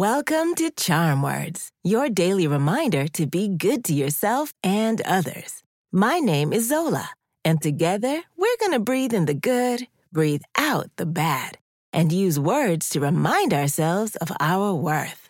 [0.00, 5.62] Welcome to Charm Words, your daily reminder to be good to yourself and others.
[5.92, 7.10] My name is Zola,
[7.44, 11.58] and together we're going to breathe in the good, breathe out the bad,
[11.92, 15.28] and use words to remind ourselves of our worth.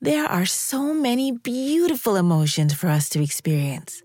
[0.00, 4.02] There are so many beautiful emotions for us to experience,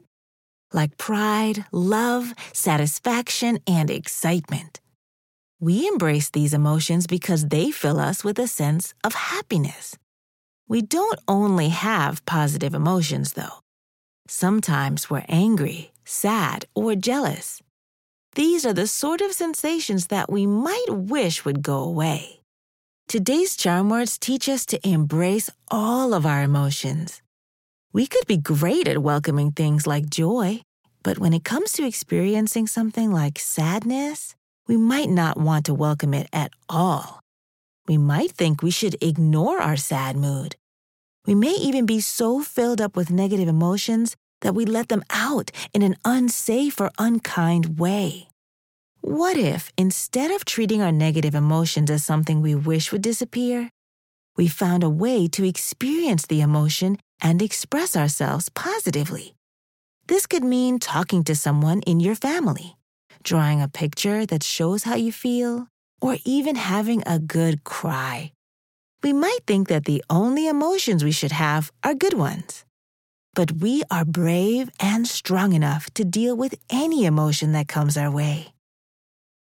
[0.74, 4.82] like pride, love, satisfaction, and excitement.
[5.60, 9.98] We embrace these emotions because they fill us with a sense of happiness.
[10.68, 13.64] We don't only have positive emotions, though.
[14.28, 17.60] Sometimes we're angry, sad, or jealous.
[18.36, 22.42] These are the sort of sensations that we might wish would go away.
[23.08, 27.24] Today's charm words teach us to embrace all of our emotions.
[27.94, 30.62] We could be great at welcoming things like joy,
[31.02, 34.36] but when it comes to experiencing something like sadness,
[34.68, 37.22] we might not want to welcome it at all.
[37.88, 40.56] We might think we should ignore our sad mood.
[41.26, 45.52] We may even be so filled up with negative emotions that we let them out
[45.74, 48.28] in an unsafe or unkind way.
[49.02, 53.70] What if, instead of treating our negative emotions as something we wish would disappear,
[54.36, 59.34] we found a way to experience the emotion and express ourselves positively?
[60.08, 62.78] This could mean talking to someone in your family
[63.28, 65.68] drawing a picture that shows how you feel,
[66.02, 68.32] or even having a good cry.
[69.04, 72.64] We might think that the only emotions we should have are good ones.
[73.36, 78.10] But we are brave and strong enough to deal with any emotion that comes our
[78.10, 78.54] way.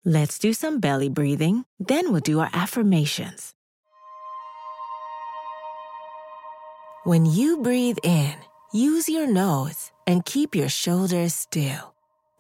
[0.05, 3.55] Let's do some belly breathing, then we'll do our affirmations.
[7.05, 8.35] When you breathe in,
[8.73, 11.92] use your nose and keep your shoulders still.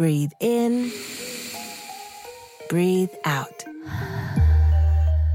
[0.00, 0.90] Breathe in,
[2.70, 3.66] breathe out.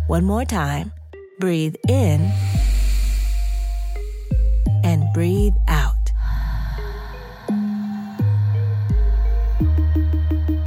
[0.08, 0.92] One more time.
[1.40, 2.32] Breathe in
[4.84, 5.94] and breathe out.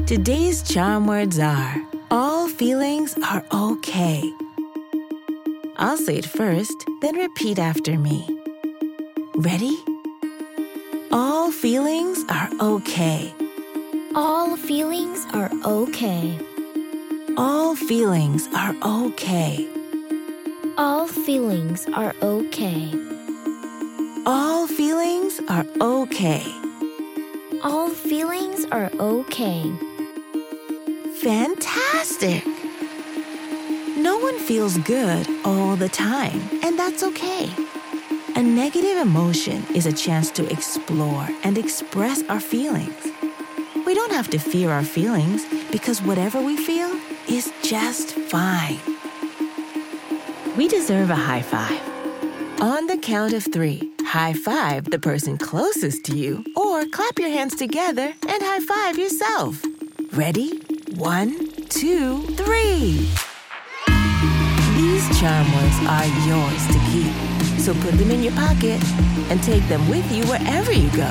[0.07, 1.83] Today's charm words are
[2.13, 4.23] all feelings are okay.
[5.77, 8.25] I'll say it first, then repeat after me.
[9.35, 9.77] Ready?
[11.11, 13.35] All feelings are okay.
[14.15, 16.39] All feelings are okay.
[17.37, 19.69] All feelings are okay.
[20.79, 22.95] All feelings are okay.
[24.25, 26.43] All feelings are okay.
[27.63, 29.71] All feelings are okay.
[31.21, 32.47] Fantastic!
[33.97, 37.51] No one feels good all the time, and that's okay.
[38.37, 43.18] A negative emotion is a chance to explore and express our feelings.
[43.89, 46.95] We don't have to fear our feelings because whatever we feel
[47.27, 48.79] is just fine.
[50.59, 51.81] We deserve a high five.
[52.61, 57.31] On the count of three, high five the person closest to you, or clap your
[57.31, 59.65] hands together and high five yourself.
[60.13, 60.59] Ready?
[60.97, 63.09] One, two, three.
[64.77, 68.85] These charm words are yours to keep, so put them in your pocket
[69.31, 71.11] and take them with you wherever you go.